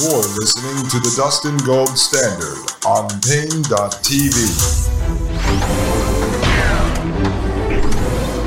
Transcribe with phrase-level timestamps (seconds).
[0.00, 4.36] You're listening to the Dustin Gold Standard on Paine.tv.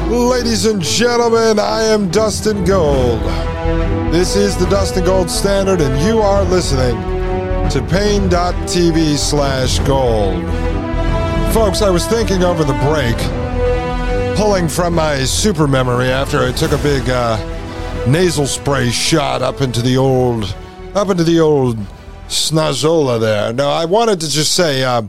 [0.10, 3.20] Ladies and gentlemen, I am Dustin Gold.
[4.14, 6.96] This is the Dustin Gold Standard, and you are listening
[7.70, 10.42] to Paine.tv slash gold.
[11.54, 13.18] Folks, I was thinking over the break,
[14.38, 17.36] pulling from my super memory after I took a big uh,
[18.08, 20.56] nasal spray shot up into the old
[20.94, 21.78] up into the old
[22.28, 23.54] snazola there.
[23.54, 25.04] Now, I wanted to just say, uh,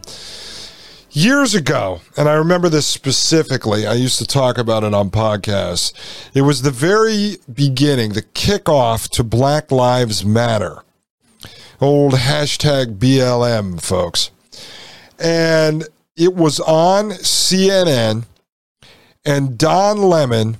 [1.11, 5.93] years ago, and I remember this specifically, I used to talk about it on podcasts.
[6.35, 10.83] It was the very beginning, the kickoff to Black Lives Matter.
[11.81, 14.31] Old hashtag BLM, folks.
[15.19, 15.85] And
[16.17, 18.25] it was on CNN,
[19.25, 20.59] and Don Lemon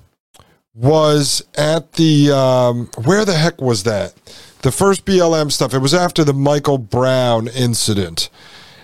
[0.75, 4.15] was at the, um, where the heck was that?
[4.63, 5.75] The first BLM stuff.
[5.75, 8.31] It was after the Michael Brown incident.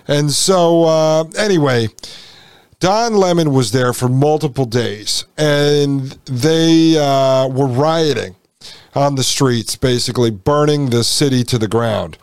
[0.07, 1.89] And so, uh, anyway,
[2.81, 8.37] Don Lemon was there for multiple days and they uh, were rioting
[8.95, 12.19] on the streets, basically burning the city to the ground.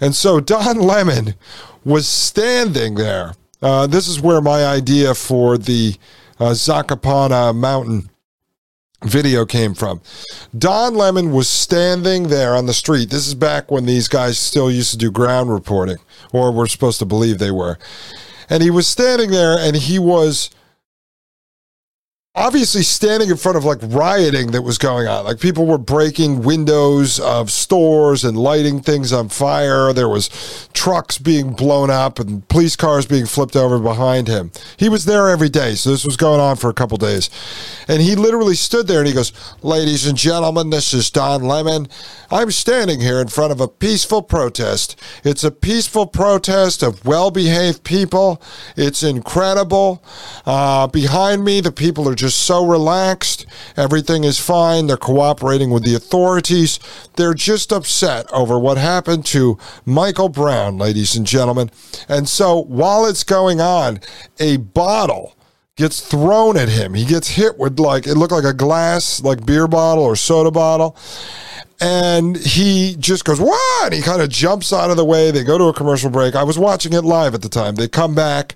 [0.00, 1.34] And so Don Lemon
[1.84, 3.34] was standing there.
[3.62, 5.96] Uh, this is where my idea for the
[6.38, 8.09] uh, Zakopane Mountain
[9.04, 10.00] video came from.
[10.56, 13.10] Don Lemon was standing there on the street.
[13.10, 15.98] This is back when these guys still used to do ground reporting,
[16.32, 17.78] or we're supposed to believe they were.
[18.48, 20.50] And he was standing there and he was
[22.36, 25.24] obviously standing in front of like rioting that was going on.
[25.24, 29.92] Like people were breaking windows of stores and lighting things on fire.
[29.92, 34.52] There was trucks being blown up and police cars being flipped over behind him.
[34.76, 35.74] He was there every day.
[35.74, 37.30] So this was going on for a couple days.
[37.88, 39.32] And he literally stood there and he goes,
[39.62, 41.88] "Ladies and gentlemen, this is Don Lemon.
[42.30, 44.94] I'm standing here in front of a peaceful protest.
[45.24, 48.40] It's a peaceful protest of well-behaved people.
[48.76, 50.04] It's incredible.
[50.46, 53.46] Uh, behind me, the people are just so relaxed.
[53.78, 54.86] Everything is fine.
[54.86, 56.78] They're cooperating with the authorities.
[57.16, 61.70] They're just upset over what happened to Michael Brown, ladies and gentlemen.
[62.10, 64.00] And so while it's going on,
[64.38, 65.34] a bottle
[65.76, 66.92] gets thrown at him.
[66.92, 70.50] He gets hit with like, it looked like a glass, like beer bottle or soda
[70.50, 70.98] bottle
[71.82, 75.42] and he just goes what and he kind of jumps out of the way they
[75.42, 78.14] go to a commercial break i was watching it live at the time they come
[78.14, 78.54] back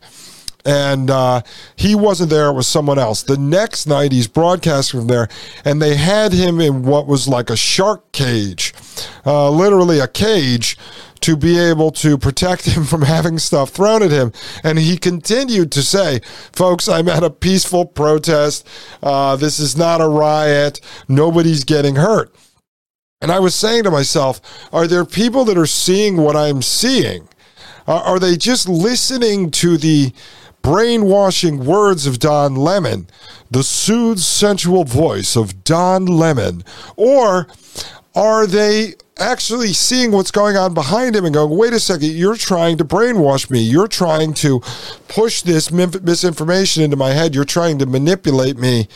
[0.65, 1.43] and uh,
[1.77, 2.49] he wasn't there.
[2.49, 3.23] It was someone else.
[3.23, 5.29] The next night, he's broadcasting from there,
[5.65, 8.73] and they had him in what was like a shark cage,
[9.27, 10.79] uh, literally a cage,
[11.21, 14.33] to be able to protect him from having stuff thrown at him.
[14.63, 16.21] And he continued to say,
[16.53, 18.67] "Folks, I'm at a peaceful protest.
[19.03, 20.81] Uh, this is not a riot.
[21.09, 22.35] Nobody's getting hurt."
[23.21, 27.29] And I was saying to myself, are there people that are seeing what I'm seeing?
[27.87, 30.13] are they just listening to the
[30.65, 33.07] brainwashing words of Don Lemon,
[33.51, 36.65] the soothed, sensual voice of Don Lemon?
[36.97, 37.47] Or
[38.15, 42.35] are they actually seeing what's going on behind him and going, wait a second, you're
[42.35, 43.61] trying to brainwash me.
[43.61, 44.61] You're trying to
[45.07, 47.35] push this misinformation into my head.
[47.35, 48.89] You're trying to manipulate me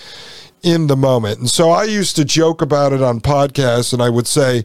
[0.62, 1.38] in the moment.
[1.38, 4.65] And so I used to joke about it on podcasts, and I would say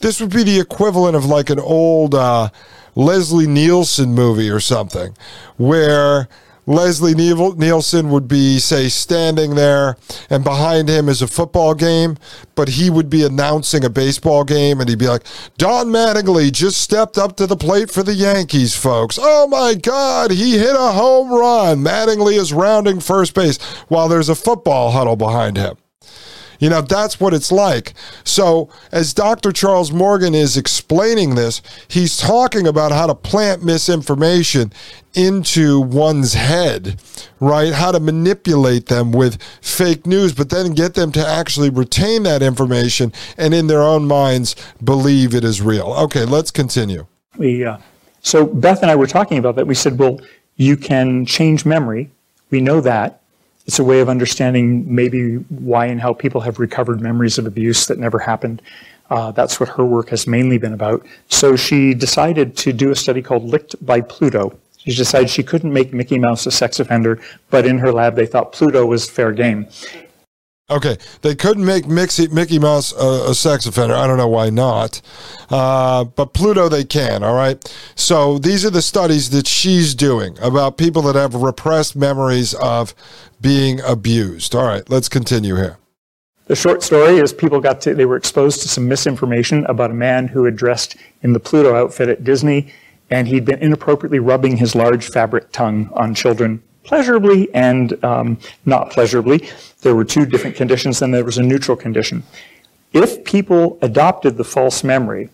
[0.00, 2.48] this would be the equivalent of like an old, uh,
[2.98, 5.16] Leslie Nielsen movie or something,
[5.56, 6.28] where
[6.66, 9.96] Leslie Nielsen would be, say, standing there,
[10.28, 12.18] and behind him is a football game,
[12.56, 15.22] but he would be announcing a baseball game, and he'd be like,
[15.58, 19.16] Don Mattingly just stepped up to the plate for the Yankees, folks.
[19.22, 21.78] Oh my God, he hit a home run.
[21.78, 25.76] Mattingly is rounding first base while there's a football huddle behind him.
[26.58, 27.94] You know, that's what it's like.
[28.24, 29.52] So, as Dr.
[29.52, 34.72] Charles Morgan is explaining this, he's talking about how to plant misinformation
[35.14, 37.00] into one's head,
[37.40, 37.72] right?
[37.72, 42.42] How to manipulate them with fake news, but then get them to actually retain that
[42.42, 45.92] information and in their own minds believe it is real.
[45.94, 47.06] Okay, let's continue.
[47.36, 47.78] We, uh,
[48.20, 49.66] so Beth and I were talking about that.
[49.66, 50.20] We said, well,
[50.56, 52.10] you can change memory.
[52.50, 53.22] We know that.
[53.68, 57.86] It's a way of understanding maybe why and how people have recovered memories of abuse
[57.86, 58.62] that never happened.
[59.10, 61.04] Uh, that's what her work has mainly been about.
[61.28, 64.58] So she decided to do a study called Licked by Pluto.
[64.78, 67.20] She decided she couldn't make Mickey Mouse a sex offender,
[67.50, 69.68] but in her lab they thought Pluto was fair game.
[70.70, 73.94] Okay, they couldn't make Mickey, Mickey Mouse a, a, sex offender.
[73.94, 75.00] I don't know why not,
[75.48, 77.22] uh, but Pluto they can.
[77.22, 77.74] All right.
[77.94, 82.94] So these are the studies that she's doing about people that have repressed memories of
[83.40, 84.54] being abused.
[84.54, 85.78] All right, let's continue here.
[86.48, 89.94] The short story is people got to they were exposed to some misinformation about a
[89.94, 92.70] man who had dressed in the Pluto outfit at Disney,
[93.08, 98.90] and he'd been inappropriately rubbing his large fabric tongue on children pleasurably and um, not
[98.90, 99.48] pleasurably.
[99.82, 102.22] There were two different conditions, and there was a neutral condition.
[102.94, 105.28] If people adopted the false memory,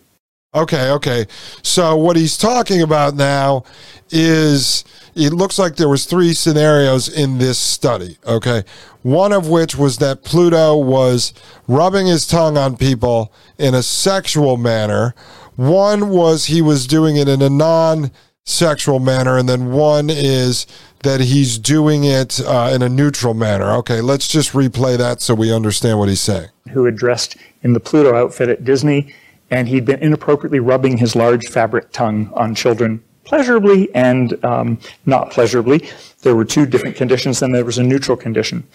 [0.53, 1.25] Okay, okay.
[1.63, 3.65] So what he's talking about now
[4.09, 8.63] is it looks like there was three scenarios in this study, okay?
[9.01, 11.33] One of which was that Pluto was
[11.67, 15.13] rubbing his tongue on people in a sexual manner.
[15.57, 18.11] One was he was doing it in a non
[18.45, 20.67] sexual manner and then one is
[21.05, 23.71] that he's doing it uh, in a neutral manner.
[23.77, 26.49] Okay, let's just replay that so we understand what he's saying.
[26.71, 29.13] Who had dressed in the Pluto outfit at Disney,
[29.49, 35.31] and he'd been inappropriately rubbing his large fabric tongue on children pleasurably and um, not
[35.31, 35.89] pleasurably.
[36.21, 38.65] There were two different conditions, and there was a neutral condition.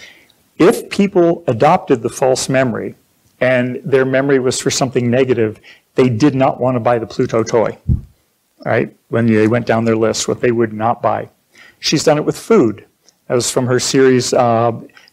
[0.59, 2.95] If people adopted the false memory
[3.41, 5.59] and their memory was for something negative,
[5.95, 7.79] they did not want to buy the Pluto toy.
[8.65, 8.95] Right?
[9.09, 11.31] When they went down their list, what they would not buy.
[11.81, 12.87] She's done it with food.
[13.27, 14.73] That was from her series uh,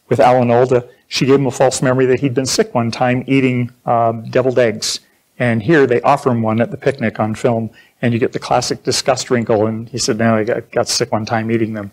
[0.09, 0.87] with Alan Alda.
[1.07, 4.59] She gave him a false memory that he'd been sick one time eating uh, deviled
[4.59, 4.99] eggs.
[5.39, 7.69] And here they offer him one at the picnic on film,
[8.01, 9.67] and you get the classic disgust wrinkle.
[9.67, 11.91] And he said, No, I got, got sick one time eating them.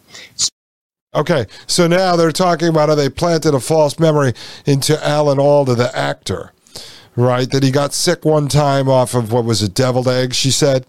[1.14, 4.32] Okay, so now they're talking about how they planted a false memory
[4.66, 6.52] into Alan Alda, the actor
[7.16, 7.50] right?
[7.50, 10.86] That he got sick one time off of what was it, deviled eggs, she said.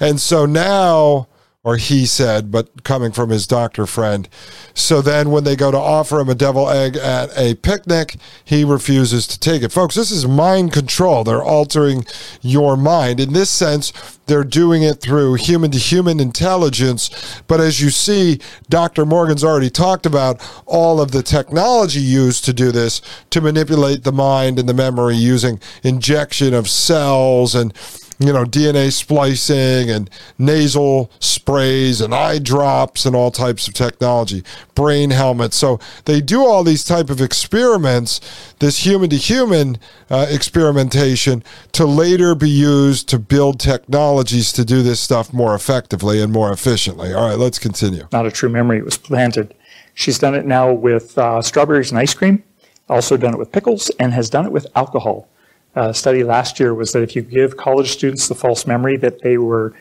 [0.00, 1.28] And so now
[1.64, 4.28] or he said, but coming from his doctor friend.
[4.74, 8.64] So then when they go to offer him a devil egg at a picnic, he
[8.64, 9.70] refuses to take it.
[9.70, 11.22] Folks, this is mind control.
[11.22, 12.04] They're altering
[12.40, 13.20] your mind.
[13.20, 13.92] In this sense,
[14.26, 17.42] they're doing it through human to human intelligence.
[17.46, 19.06] But as you see, Dr.
[19.06, 23.00] Morgan's already talked about all of the technology used to do this
[23.30, 27.72] to manipulate the mind and the memory using injection of cells and
[28.18, 34.42] you know, DNA splicing and nasal sprays and eye drops and all types of technology,
[34.74, 35.56] brain helmets.
[35.56, 38.20] So they do all these type of experiments,
[38.58, 39.78] this human to human
[40.10, 41.42] experimentation
[41.72, 46.52] to later be used to build technologies to do this stuff more effectively and more
[46.52, 47.12] efficiently.
[47.12, 48.06] All right, let's continue.
[48.12, 48.78] Not a true memory.
[48.78, 49.54] It was planted.
[49.94, 52.42] She's done it now with uh, strawberries and ice cream,
[52.88, 55.28] also done it with pickles, and has done it with alcohol
[55.74, 59.22] uh, study last year was that if you give college students the false memory that
[59.22, 59.74] they were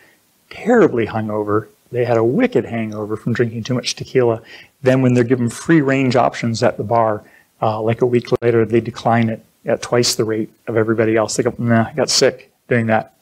[0.49, 4.41] terribly hungover, they had a wicked hangover from drinking too much tequila,
[4.81, 7.23] then when they're given free range options at the bar,
[7.61, 11.35] uh, like a week later, they decline it at twice the rate of everybody else.
[11.35, 13.13] They go, nah, I got sick doing that.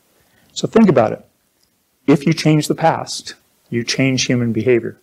[0.53, 1.25] So think about it.
[2.08, 3.36] If you change the past,
[3.70, 4.98] you change human behavior.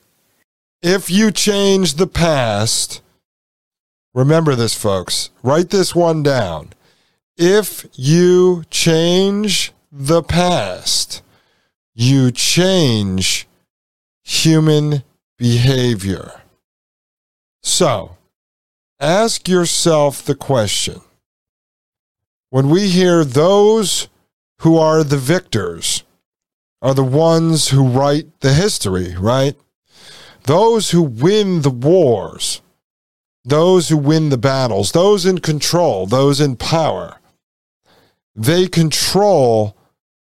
[0.83, 3.01] If you change the past,
[4.15, 5.31] remember this, folks.
[5.43, 6.71] Write this one down
[7.37, 11.23] if you change the past,
[11.95, 13.47] you change
[14.25, 15.03] human
[15.39, 16.43] behavior.
[17.63, 18.17] So,
[18.99, 21.01] ask yourself the question
[22.51, 24.09] when we hear those
[24.61, 26.05] who are the victors
[26.81, 29.57] are the ones who write the history, right?
[30.45, 32.63] Those who win the wars,
[33.45, 37.19] those who win the battles, those in control, those in power
[38.37, 39.77] they control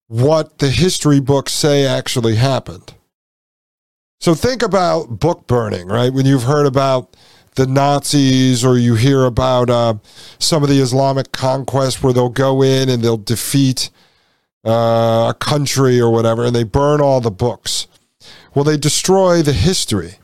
[0.07, 2.93] what the history books say actually happened.
[4.19, 6.13] So think about book burning, right?
[6.13, 7.15] When you've heard about
[7.55, 9.95] the Nazis or you hear about uh,
[10.39, 13.89] some of the Islamic conquests where they'll go in and they'll defeat
[14.65, 17.87] uh, a country or whatever and they burn all the books.
[18.53, 20.15] Well, they destroy the history.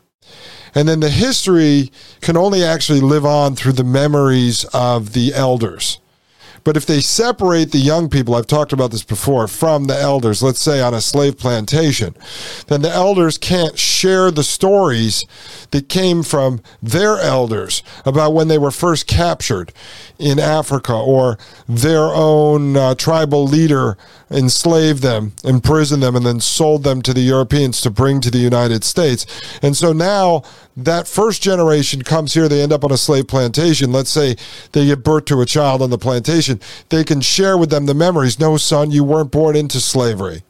[0.74, 6.00] And then the history can only actually live on through the memories of the elders.
[6.64, 10.42] But if they separate the young people, I've talked about this before, from the elders,
[10.42, 12.16] let's say on a slave plantation,
[12.68, 15.24] then the elders can't share the stories
[15.70, 19.72] that came from their elders about when they were first captured
[20.18, 23.98] in Africa or their own uh, tribal leader
[24.34, 28.38] enslaved them, imprisoned them, and then sold them to the Europeans to bring to the
[28.38, 29.24] United States.
[29.62, 30.42] And so now
[30.76, 33.92] that first generation comes here, they end up on a slave plantation.
[33.92, 34.36] Let's say
[34.72, 36.60] they give birth to a child on the plantation.
[36.88, 38.40] They can share with them the memories.
[38.40, 40.42] No, son, you weren't born into slavery.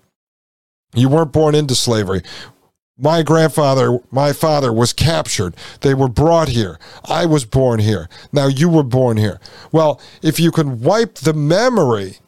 [0.95, 2.23] You weren't born into slavery.
[2.97, 5.57] My grandfather, my father was captured.
[5.81, 6.79] They were brought here.
[7.05, 8.09] I was born here.
[8.33, 9.41] Now you were born here.
[9.73, 12.19] Well, if you can wipe the memory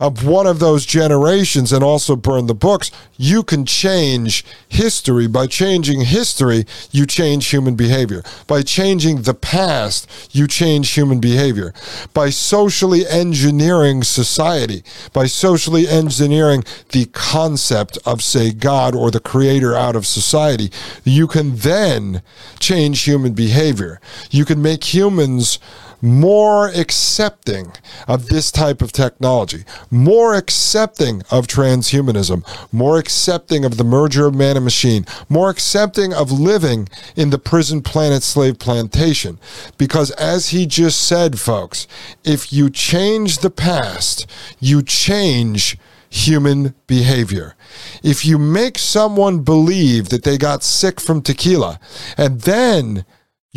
[0.00, 5.26] of one of those generations and also burn the books, you can change history.
[5.26, 8.22] By changing history, you change human behavior.
[8.46, 11.74] By changing the past, you change human behavior.
[12.14, 16.62] By socially engineering society, by socially engineering
[16.92, 20.70] the concept of, say, God or the creator out of society,
[21.02, 22.22] you can then
[22.60, 24.00] change human behavior.
[24.30, 25.58] You can make humans
[26.00, 27.72] more accepting
[28.06, 34.34] of this type of technology, more accepting of transhumanism, more accepting of the merger of
[34.34, 39.38] man and machine, more accepting of living in the prison planet slave plantation.
[39.76, 41.86] Because as he just said, folks,
[42.24, 44.26] if you change the past,
[44.60, 45.78] you change
[46.10, 47.54] human behavior.
[48.02, 51.78] If you make someone believe that they got sick from tequila
[52.16, 53.04] and then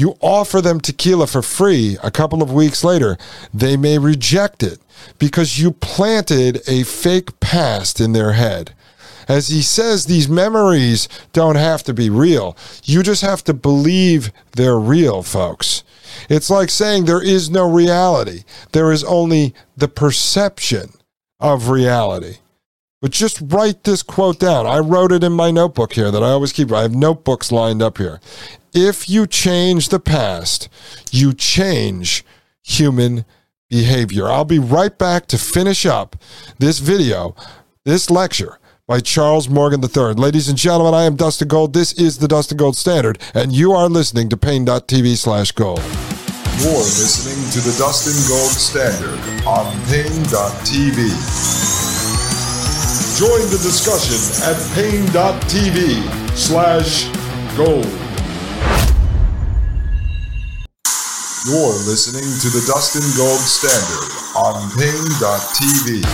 [0.02, 3.18] you offer them tequila for free a couple of weeks later,
[3.54, 4.80] they may reject it
[5.20, 8.74] because you planted a fake past in their head.
[9.28, 12.58] As he says, these memories don't have to be real.
[12.84, 15.84] You just have to believe they're real, folks.
[16.30, 20.94] It's like saying there is no reality, there is only the perception
[21.40, 22.38] of reality.
[23.02, 24.68] But just write this quote down.
[24.68, 26.72] I wrote it in my notebook here that I always keep.
[26.72, 28.20] I have notebooks lined up here.
[28.74, 30.70] If you change the past,
[31.12, 32.24] you change
[32.64, 33.26] human
[33.70, 34.30] behavior.
[34.30, 36.16] I'll be right back to finish up
[36.58, 37.36] this video,
[37.84, 40.14] this lecture by Charles Morgan III.
[40.14, 41.74] Ladies and gentlemen, I am Dustin Gold.
[41.74, 45.82] This is the Dustin Gold Standard, and you are listening to Paine.tv slash gold.
[46.60, 51.10] You're listening to the Dustin Gold Standard on Paine.tv.
[53.20, 57.10] Join the discussion at Paine.tv slash
[57.58, 58.11] gold.
[61.44, 66.06] You're listening to the Dustin Gold Standard on Paine.tv.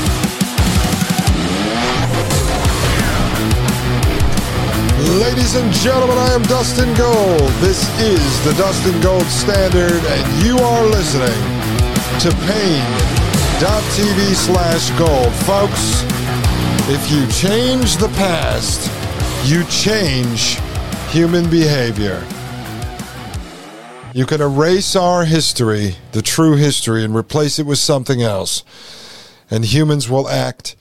[5.19, 7.51] Ladies and gentlemen, I am Dustin Gold.
[7.59, 11.27] This is the Dustin Gold Standard, and you are listening
[12.23, 15.33] to Paine.tv slash gold.
[15.43, 16.03] Folks,
[16.87, 18.89] if you change the past,
[19.45, 20.57] you change
[21.11, 22.25] human behavior.
[24.17, 28.63] You can erase our history, the true history, and replace it with something else.
[29.51, 30.75] And humans will act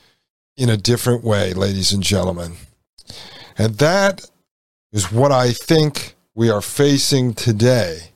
[0.57, 2.55] in a different way, ladies and gentlemen.
[3.59, 4.31] And that
[4.91, 8.13] is what I think we are facing today.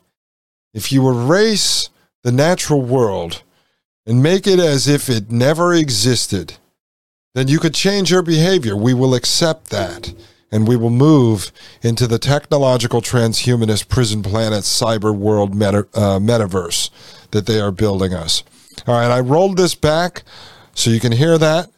[0.73, 1.91] If you erase
[2.23, 3.43] the natural world
[4.07, 6.55] and make it as if it never existed,
[7.35, 8.75] then you could change your behavior.
[8.75, 10.15] We will accept that.
[10.53, 11.53] And we will move
[11.83, 16.91] into the technological transhumanist prison planet cyber world meta, uh, metaverse
[17.31, 18.43] that they are building us.
[18.87, 20.25] All right, I rolled this back
[20.75, 21.71] so you can hear that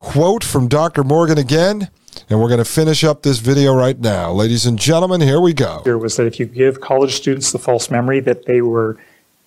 [0.00, 1.04] quote from Dr.
[1.04, 1.90] Morgan again.
[2.28, 4.30] And we're going to finish up this video right now.
[4.32, 5.82] Ladies and gentlemen, here we go.
[5.84, 8.98] Here was that if you give college students the false memory that they were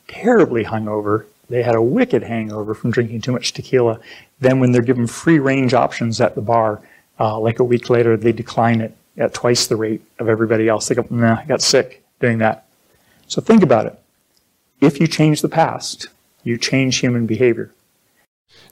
[0.08, 4.00] terribly hungover, they had a wicked hangover from drinking too much tequila,
[4.40, 6.82] then when they're given free range options at the bar,
[7.24, 10.90] uh, like a week later, they decline it at twice the rate of everybody else.
[10.90, 12.68] They go, nah, I got sick doing that.
[13.28, 13.98] So think about it.
[14.82, 16.10] If you change the past,
[16.44, 17.72] you change human behavior.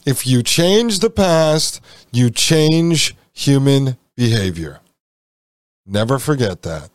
[0.06, 1.80] If you change the past,
[2.12, 4.82] you change human behavior.
[5.86, 6.90] Never forget that.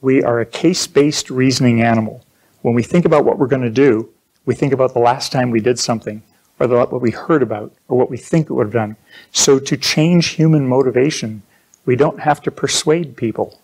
[0.00, 2.24] We are a case based reasoning animal.
[2.62, 4.08] When we think about what we're going to do,
[4.46, 6.22] we think about the last time we did something,
[6.60, 8.96] or the, what we heard about, or what we think it would have done.
[9.32, 11.42] So to change human motivation,
[11.86, 13.58] we don't have to persuade people.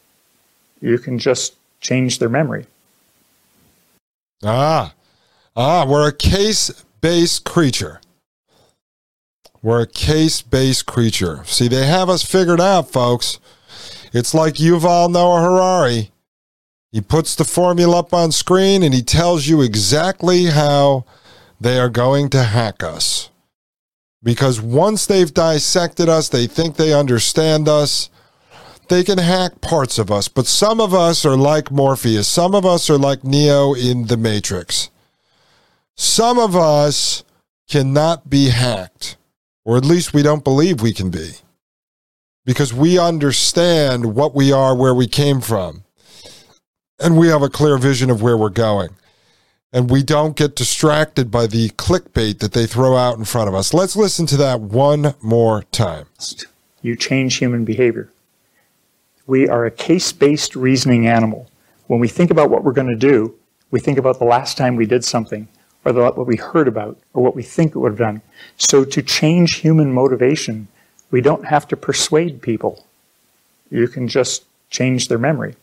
[0.80, 2.66] You can just change their memory.
[4.42, 4.94] Ah,
[5.54, 8.00] ah, we're a case based creature.
[9.62, 11.42] We're a case based creature.
[11.44, 13.38] See, they have us figured out, folks.
[14.12, 16.12] It's like Yuval Noah Harari.
[16.92, 21.04] He puts the formula up on screen and he tells you exactly how
[21.60, 23.30] they are going to hack us.
[24.22, 28.10] Because once they've dissected us, they think they understand us.
[28.88, 32.28] They can hack parts of us, but some of us are like Morpheus.
[32.28, 34.90] Some of us are like Neo in the Matrix.
[35.96, 37.24] Some of us
[37.68, 39.16] cannot be hacked,
[39.64, 41.32] or at least we don't believe we can be,
[42.44, 45.82] because we understand what we are, where we came from,
[47.00, 48.90] and we have a clear vision of where we're going.
[49.72, 53.54] And we don't get distracted by the clickbait that they throw out in front of
[53.54, 53.74] us.
[53.74, 56.06] Let's listen to that one more time.
[56.82, 58.10] You change human behavior.
[59.26, 61.50] We are a case based reasoning animal.
[61.88, 63.34] When we think about what we're going to do,
[63.70, 65.48] we think about the last time we did something,
[65.84, 68.22] or the, what we heard about, or what we think it would have done.
[68.56, 70.68] So to change human motivation,
[71.10, 72.86] we don't have to persuade people.
[73.70, 75.56] You can just change their memory.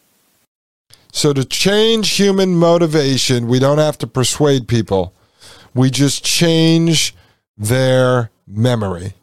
[1.16, 5.14] So to change human motivation, we don't have to persuade people.
[5.76, 7.16] We just change
[7.56, 9.14] their memory.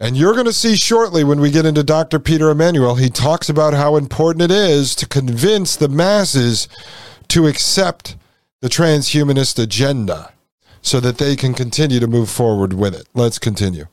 [0.00, 2.18] And you're going to see shortly when we get into Dr.
[2.18, 6.68] Peter Emanuel, he talks about how important it is to convince the masses
[7.28, 8.16] to accept
[8.60, 10.32] the transhumanist agenda
[10.82, 13.06] so that they can continue to move forward with it.
[13.14, 13.86] Let's continue.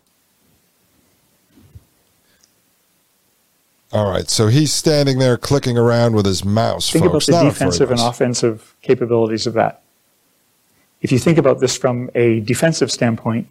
[3.93, 6.89] All right, so he's standing there clicking around with his mouse.
[6.89, 7.27] Think folks.
[7.27, 9.83] about the Not defensive and offensive capabilities of that.
[11.03, 13.47] If you think about this from a defensive standpoint,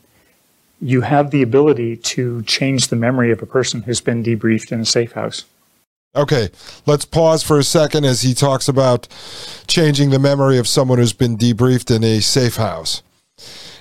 [0.80, 4.80] you have the ability to change the memory of a person who's been debriefed in
[4.80, 5.44] a safe house.
[6.16, 6.50] Okay,
[6.86, 9.06] let's pause for a second as he talks about
[9.68, 13.04] changing the memory of someone who's been debriefed in a safe house.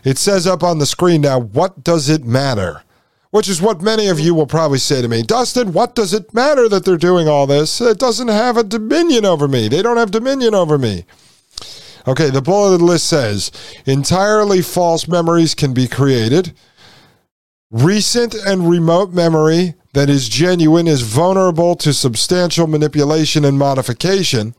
[0.03, 2.83] It says up on the screen now, what does it matter?
[3.31, 6.33] Which is what many of you will probably say to me, Dustin, what does it
[6.33, 7.79] matter that they're doing all this?
[7.79, 9.69] It doesn't have a dominion over me.
[9.69, 11.05] They don't have dominion over me.
[12.07, 13.51] Okay, the bulleted list says
[13.85, 16.53] entirely false memories can be created.
[17.69, 24.55] Recent and remote memory that is genuine is vulnerable to substantial manipulation and modification.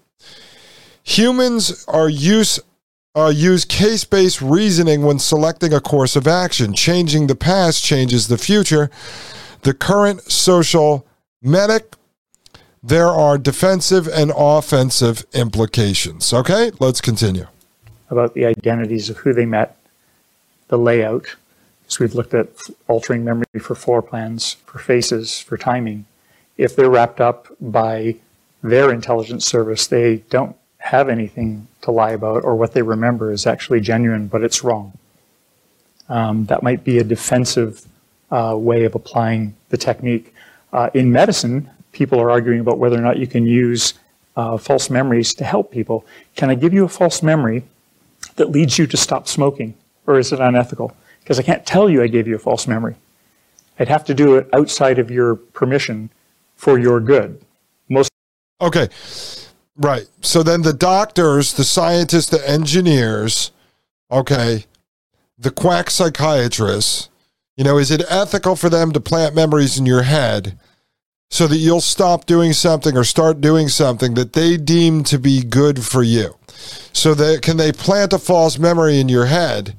[1.04, 2.60] Humans are use
[3.14, 6.72] uh, use case based reasoning when selecting a course of action.
[6.72, 8.90] Changing the past changes the future.
[9.62, 11.06] The current social
[11.42, 11.94] medic,
[12.82, 16.32] there are defensive and offensive implications.
[16.32, 17.46] Okay, let's continue.
[18.10, 19.76] about the identities of who they met,
[20.68, 21.36] the layout.
[21.88, 22.48] So we've looked at
[22.88, 26.06] altering memory for floor plans, for faces, for timing.
[26.56, 28.16] If they're wrapped up by
[28.62, 33.46] their intelligence service, they don't have anything to lie about, or what they remember is
[33.46, 34.92] actually genuine, but it's wrong.
[36.08, 37.86] Um, that might be a defensive
[38.30, 40.34] uh, way of applying the technique.
[40.72, 43.94] Uh, in medicine, people are arguing about whether or not you can use
[44.36, 46.04] uh, false memories to help people.
[46.34, 47.62] Can I give you a false memory
[48.36, 49.74] that leads you to stop smoking,
[50.06, 50.96] or is it unethical?
[51.20, 52.96] Because I can't tell you I gave you a false memory.
[53.78, 56.10] I'd have to do it outside of your permission
[56.56, 57.40] for your good.
[57.88, 58.10] Most
[58.60, 58.88] Okay.
[59.76, 60.06] Right.
[60.20, 63.52] So then the doctors, the scientists, the engineers,
[64.10, 64.66] okay,
[65.38, 67.08] the quack psychiatrists,
[67.56, 70.58] you know, is it ethical for them to plant memories in your head
[71.30, 75.42] so that you'll stop doing something or start doing something that they deem to be
[75.42, 76.36] good for you?
[76.92, 79.76] So that can they plant a false memory in your head?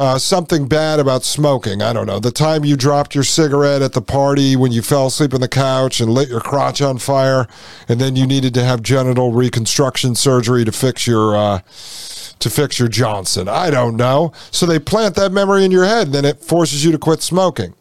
[0.00, 1.82] Uh, something bad about smoking.
[1.82, 2.18] I don't know.
[2.18, 5.46] The time you dropped your cigarette at the party when you fell asleep on the
[5.46, 7.46] couch and lit your crotch on fire,
[7.86, 11.58] and then you needed to have genital reconstruction surgery to fix your uh,
[12.38, 13.46] to fix your Johnson.
[13.46, 14.32] I don't know.
[14.50, 17.74] So they plant that memory in your head, then it forces you to quit smoking.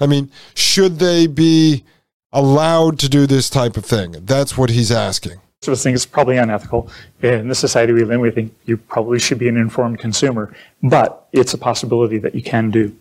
[0.00, 1.84] I mean, should they be
[2.32, 4.12] allowed to do this type of thing?
[4.22, 5.42] That's what he's asking.
[5.68, 6.90] Of us think it's probably unethical.
[7.22, 10.54] In the society we live in, we think you probably should be an informed consumer,
[10.82, 12.94] but it's a possibility that you can do.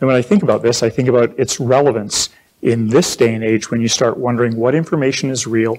[0.00, 2.28] And when I think about this, I think about its relevance
[2.62, 5.78] in this day and age when you start wondering what information is real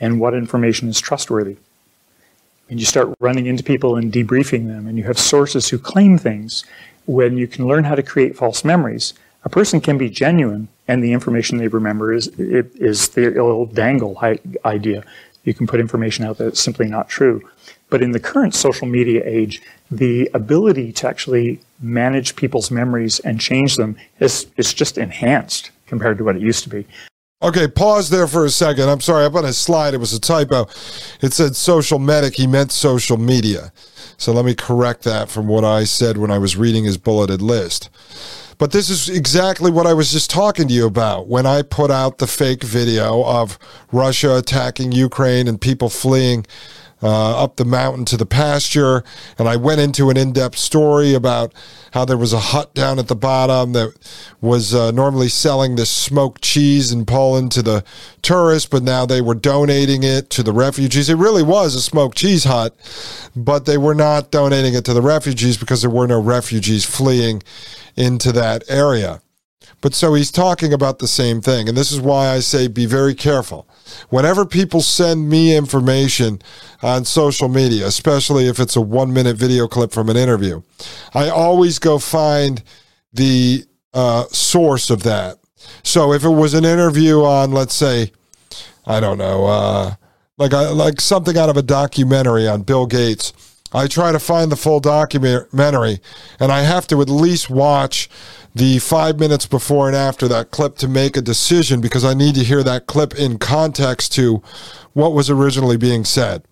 [0.00, 1.56] and what information is trustworthy.
[2.70, 6.16] And you start running into people and debriefing them, and you have sources who claim
[6.16, 6.64] things.
[7.04, 9.12] When you can learn how to create false memories,
[9.44, 14.20] a person can be genuine, and the information they remember is is the old dangle
[14.64, 15.04] idea.
[15.44, 17.42] You can put information out that's simply not true.
[17.90, 23.38] But in the current social media age, the ability to actually manage people's memories and
[23.38, 26.86] change them is, is just enhanced compared to what it used to be.
[27.42, 28.88] Okay, pause there for a second.
[28.88, 30.68] I'm sorry, up on his slide, it was a typo.
[31.20, 33.72] It said social medic, he meant social media.
[34.16, 37.42] So let me correct that from what I said when I was reading his bulleted
[37.42, 37.90] list.
[38.58, 41.90] But this is exactly what I was just talking to you about when I put
[41.90, 43.58] out the fake video of
[43.90, 46.46] Russia attacking Ukraine and people fleeing
[47.02, 49.02] uh, up the mountain to the pasture.
[49.38, 51.52] And I went into an in depth story about
[51.92, 53.92] how there was a hut down at the bottom that
[54.40, 57.84] was uh, normally selling this smoked cheese in Poland to the
[58.22, 61.10] tourists, but now they were donating it to the refugees.
[61.10, 62.74] It really was a smoked cheese hut,
[63.34, 67.42] but they were not donating it to the refugees because there were no refugees fleeing
[67.96, 69.20] into that area.
[69.80, 71.68] But so he's talking about the same thing.
[71.68, 73.68] And this is why I say be very careful.
[74.10, 76.40] Whenever people send me information
[76.82, 80.62] on social media, especially if it's a one minute video clip from an interview,
[81.14, 82.62] I always go find
[83.12, 85.38] the uh, source of that.
[85.82, 88.12] So if it was an interview on, let's say,
[88.86, 89.94] I don't know, uh,
[90.38, 93.32] like a, like something out of a documentary on Bill Gates,
[93.74, 96.00] I try to find the full documentary,
[96.38, 98.08] and I have to at least watch
[98.54, 102.34] the five minutes before and after that clip to make a decision because I need
[102.34, 104.42] to hear that clip in context to
[104.92, 106.44] what was originally being said.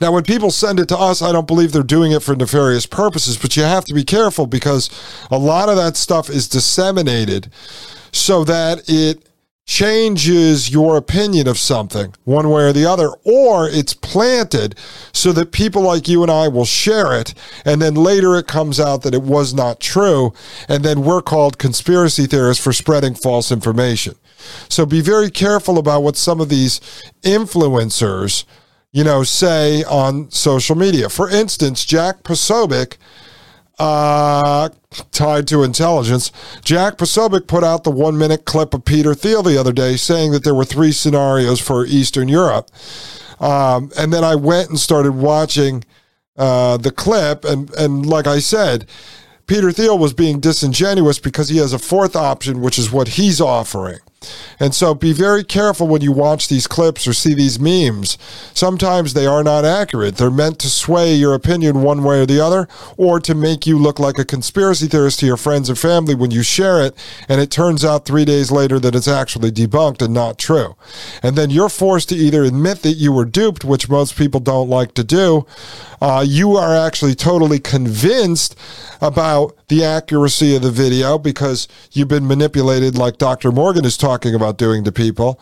[0.00, 2.86] Now, when people send it to us, I don't believe they're doing it for nefarious
[2.86, 4.90] purposes, but you have to be careful because
[5.30, 7.50] a lot of that stuff is disseminated
[8.12, 9.27] so that it
[9.68, 14.74] changes your opinion of something one way or the other, or it's planted
[15.12, 17.34] so that people like you and I will share it.
[17.66, 20.32] And then later it comes out that it was not true.
[20.70, 24.14] And then we're called conspiracy theorists for spreading false information.
[24.70, 26.80] So be very careful about what some of these
[27.22, 28.44] influencers,
[28.90, 31.10] you know, say on social media.
[31.10, 32.96] For instance, Jack Posobiec
[33.78, 34.68] uh,
[35.12, 36.32] tied to intelligence.
[36.62, 40.32] Jack Posobiec put out the one minute clip of Peter Thiel the other day saying
[40.32, 42.70] that there were three scenarios for Eastern Europe.
[43.40, 45.84] Um, and then I went and started watching
[46.36, 47.44] uh, the clip.
[47.44, 48.88] And, and like I said,
[49.46, 53.40] Peter Thiel was being disingenuous because he has a fourth option, which is what he's
[53.40, 53.98] offering.
[54.60, 58.18] And so be very careful when you watch these clips or see these memes.
[58.54, 60.16] Sometimes they are not accurate.
[60.16, 63.78] They're meant to sway your opinion one way or the other, or to make you
[63.78, 66.96] look like a conspiracy theorist to your friends and family when you share it,
[67.28, 70.76] and it turns out three days later that it's actually debunked and not true.
[71.22, 74.68] And then you're forced to either admit that you were duped, which most people don't
[74.68, 75.46] like to do.
[76.00, 78.56] Uh, you are actually totally convinced
[79.00, 83.52] about the accuracy of the video because you've been manipulated, like Dr.
[83.52, 85.40] Morgan is talking about doing to people,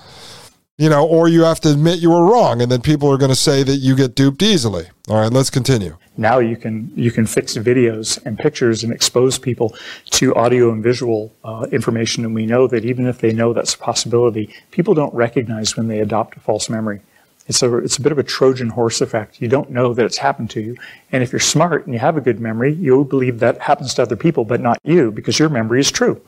[0.78, 3.30] you know, or you have to admit you were wrong, and then people are going
[3.30, 4.86] to say that you get duped easily.
[5.08, 5.96] All right, let's continue.
[6.18, 9.74] Now you can you can fix videos and pictures and expose people
[10.12, 13.74] to audio and visual uh, information, and we know that even if they know that's
[13.74, 17.00] a possibility, people don't recognize when they adopt a false memory.
[17.48, 19.40] It's a, it's a bit of a Trojan horse effect.
[19.40, 20.76] You don't know that it's happened to you.
[21.12, 24.02] And if you're smart and you have a good memory, you'll believe that happens to
[24.02, 26.20] other people, but not you, because your memory is true.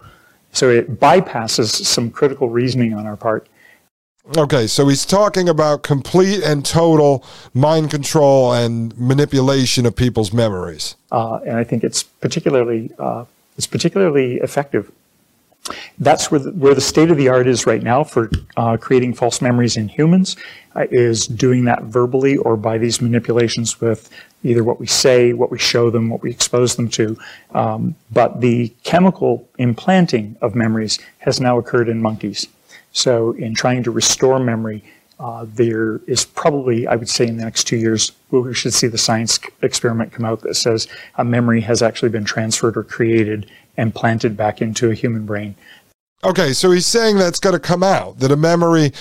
[0.53, 3.49] So it bypasses some critical reasoning on our part.
[4.37, 10.97] Okay, so he's talking about complete and total mind control and manipulation of people's memories.
[11.11, 13.25] Uh, and I think it's particularly, uh,
[13.57, 14.93] it's particularly effective
[15.99, 19.15] that's where the, where the state of the art is right now for uh, creating
[19.15, 20.37] false memories in humans
[20.77, 24.11] uh, is doing that verbally or by these manipulations with
[24.45, 27.19] either what we say, what we show them, what we expose them to.
[27.55, 32.47] Um, but the chemical implanting of memories has now occurred in monkeys.
[32.93, 34.85] So in trying to restore memory,
[35.21, 38.87] uh, there is probably, I would say, in the next two years, we should see
[38.87, 43.51] the science experiment come out that says a memory has actually been transferred or created
[43.77, 45.55] and planted back into a human brain.
[46.25, 48.93] Okay, so he's saying that's going to come out, that a memory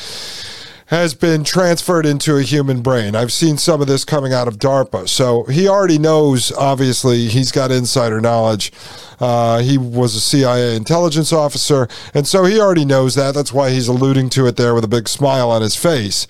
[0.88, 3.13] has been transferred into a human brain.
[3.15, 5.08] I've seen some of this coming out of DARPA.
[5.10, 8.71] So he already knows, obviously, he's got insider knowledge.
[9.19, 13.34] Uh, he was a CIA intelligence officer, and so he already knows that.
[13.34, 16.28] That's why he's alluding to it there with a big smile on his face.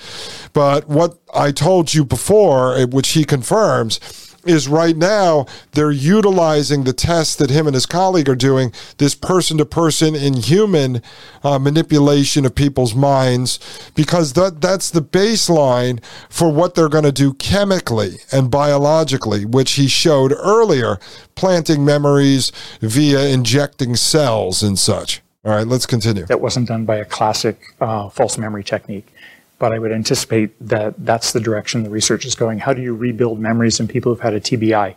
[0.53, 6.93] But what I told you before, which he confirms, is right now they're utilizing the
[6.93, 11.01] test that him and his colleague are doing, this person to person inhuman
[11.43, 13.59] uh, manipulation of people's minds,
[13.95, 19.73] because that, that's the baseline for what they're going to do chemically and biologically, which
[19.73, 20.99] he showed earlier,
[21.35, 25.21] planting memories via injecting cells and such.
[25.45, 26.25] All right, let's continue.
[26.25, 29.07] That wasn't done by a classic uh, false memory technique
[29.59, 32.59] but I would anticipate that that's the direction the research is going.
[32.59, 34.95] How do you rebuild memories in people who've had a TBI?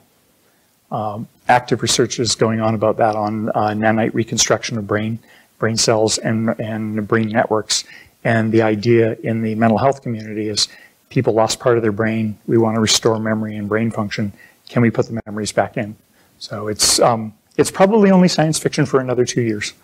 [0.90, 5.18] Um, active research is going on about that on uh, nanite reconstruction of brain,
[5.58, 7.84] brain cells, and, and brain networks.
[8.24, 10.68] And the idea in the mental health community is
[11.08, 12.38] people lost part of their brain.
[12.46, 14.32] We want to restore memory and brain function.
[14.68, 15.96] Can we put the memories back in?
[16.38, 19.74] So it's um, it's probably only science fiction for another two years,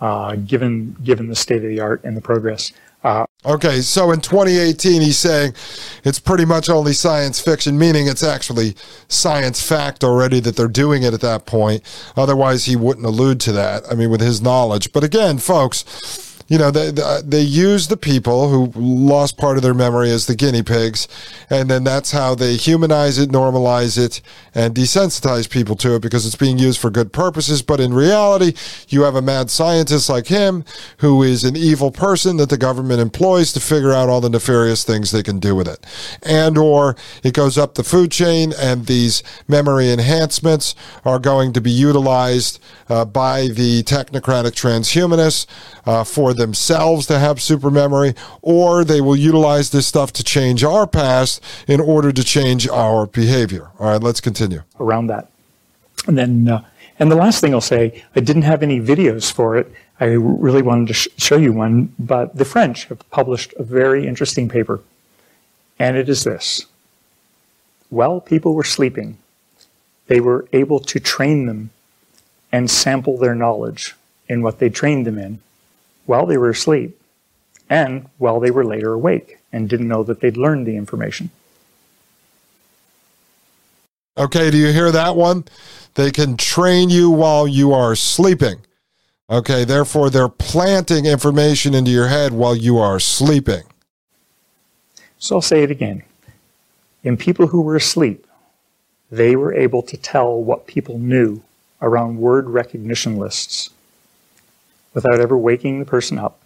[0.00, 2.72] uh, given given the state of the art and the progress.
[3.06, 5.54] Uh, okay, so in 2018, he's saying
[6.02, 8.74] it's pretty much only science fiction, meaning it's actually
[9.06, 11.84] science fact already that they're doing it at that point.
[12.16, 13.84] Otherwise, he wouldn't allude to that.
[13.88, 14.92] I mean, with his knowledge.
[14.92, 16.92] But again, folks, you know, they,
[17.24, 21.08] they use the people who lost part of their memory as the guinea pigs,
[21.50, 24.20] and then that's how they humanize it, normalize it,
[24.54, 27.62] and desensitize people to it because it's being used for good purposes.
[27.62, 28.54] But in reality,
[28.88, 30.64] you have a mad scientist like him
[30.98, 34.84] who is an evil person that the government employs to figure out all the nefarious
[34.84, 35.84] things they can do with it.
[36.22, 41.60] And or it goes up the food chain, and these memory enhancements are going to
[41.60, 45.46] be utilized uh, by the technocratic transhumanists
[45.86, 50.62] uh, for themselves to have super memory, or they will utilize this stuff to change
[50.64, 53.70] our past in order to change our behavior.
[53.78, 54.62] All right, let's continue.
[54.78, 55.30] Around that.
[56.06, 56.64] And then, uh,
[56.98, 59.72] and the last thing I'll say, I didn't have any videos for it.
[59.98, 64.06] I really wanted to sh- show you one, but the French have published a very
[64.06, 64.80] interesting paper.
[65.78, 66.66] And it is this.
[67.90, 69.18] While people were sleeping,
[70.06, 71.70] they were able to train them
[72.52, 73.94] and sample their knowledge
[74.28, 75.40] in what they trained them in
[76.06, 77.00] while they were asleep
[77.68, 81.30] and while they were later awake and didn't know that they'd learned the information.
[84.18, 85.44] Okay, do you hear that one?
[85.94, 88.60] They can train you while you are sleeping.
[89.28, 93.64] Okay, therefore, they're planting information into your head while you are sleeping.
[95.18, 96.02] So I'll say it again.
[97.02, 98.26] In people who were asleep,
[99.10, 101.42] they were able to tell what people knew
[101.82, 103.70] around word recognition lists
[104.96, 106.40] without ever waking the person up.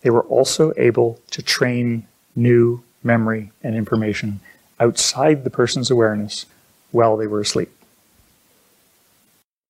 [0.00, 4.40] They were also able to train new memory and information
[4.80, 6.46] outside the person's awareness
[6.92, 7.70] while they were asleep.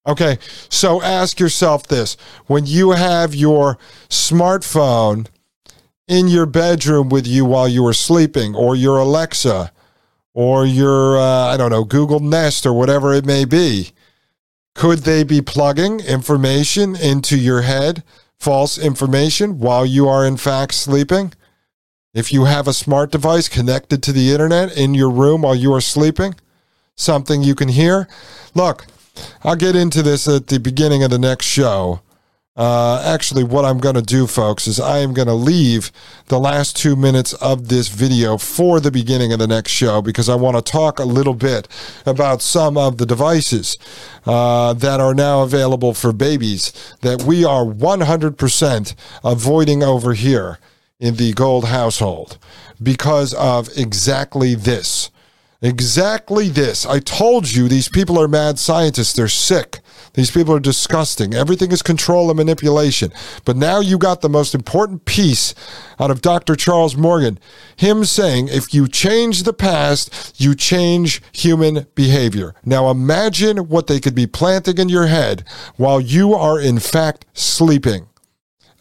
[0.06, 2.16] Okay, so ask yourself this
[2.46, 5.26] when you have your smartphone
[6.06, 9.72] in your bedroom with you while you were sleeping, or your Alexa,
[10.34, 13.90] or your, uh, I don't know, Google Nest, or whatever it may be,
[14.74, 18.02] could they be plugging information into your head,
[18.38, 21.32] false information, while you are in fact sleeping?
[22.14, 25.72] If you have a smart device connected to the internet in your room while you
[25.72, 26.34] are sleeping,
[26.94, 28.08] something you can hear.
[28.54, 28.86] Look,
[29.42, 32.00] I'll get into this at the beginning of the next show
[32.54, 35.90] uh, actually, what I'm going to do, folks, is I am going to leave
[36.26, 40.28] the last two minutes of this video for the beginning of the next show because
[40.28, 41.66] I want to talk a little bit
[42.04, 43.78] about some of the devices
[44.26, 50.58] uh, that are now available for babies that we are 100% avoiding over here
[51.00, 52.36] in the Gold household
[52.82, 55.10] because of exactly this.
[55.62, 56.84] Exactly this.
[56.84, 59.14] I told you these people are mad scientists.
[59.14, 59.78] They're sick.
[60.14, 61.32] These people are disgusting.
[61.32, 63.12] Everything is control and manipulation.
[63.44, 65.54] But now you got the most important piece
[65.98, 66.54] out of Dr.
[66.54, 67.38] Charles Morgan.
[67.76, 72.54] Him saying, if you change the past, you change human behavior.
[72.64, 75.44] Now imagine what they could be planting in your head
[75.76, 78.06] while you are in fact sleeping.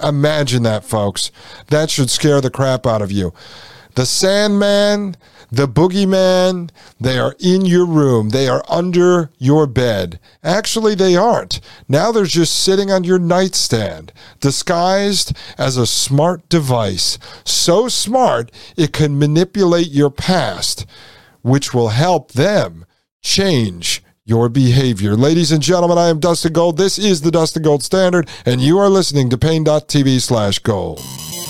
[0.04, 1.32] Imagine that, folks.
[1.68, 3.34] That should scare the crap out of you.
[3.96, 5.18] The Sandman,
[5.52, 8.30] the boogeyman, they are in your room.
[8.30, 10.20] They are under your bed.
[10.44, 11.60] Actually, they aren't.
[11.90, 17.20] Now they're just sitting on your nightstand, disguised as a smart device.
[17.44, 20.86] So smart, it can manipulate your past,
[21.42, 22.86] which will help them
[23.22, 25.16] change your behavior.
[25.18, 26.78] Ladies and gentlemen, I am Dustin Gold.
[26.78, 31.02] This is the Dustin Gold Standard, and you are listening to Paine.tv slash gold.